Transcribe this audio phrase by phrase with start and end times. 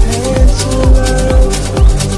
[0.00, 2.11] hands around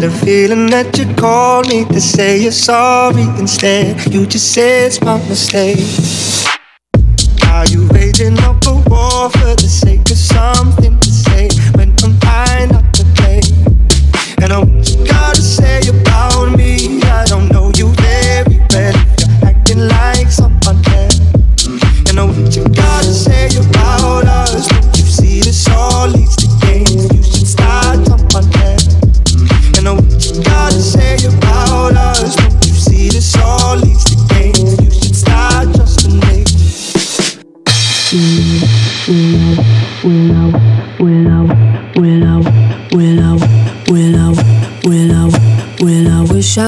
[0.00, 4.14] had a feeling that you called me to say you're sorry instead.
[4.14, 6.27] You just said it's my mistake.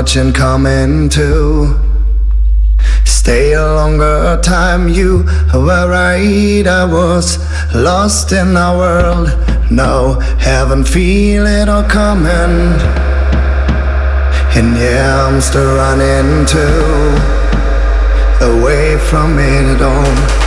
[0.00, 1.78] And coming to
[3.04, 7.38] Stay a longer time, you were right, I was
[7.74, 9.28] lost in our world.
[9.70, 12.80] Now haven't feel it all coming.
[14.56, 17.14] And yeah, I'm still running too.
[18.40, 20.39] Away from it all.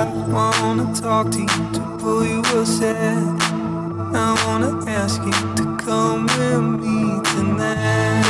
[0.00, 0.04] I
[0.62, 3.42] wanna talk to you to pull you aside.
[4.14, 8.24] I wanna ask you to come with me tonight.